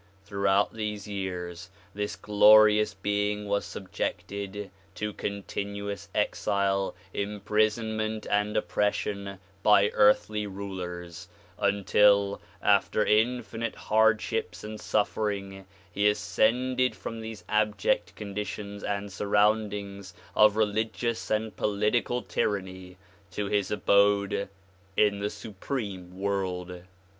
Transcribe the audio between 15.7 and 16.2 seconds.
he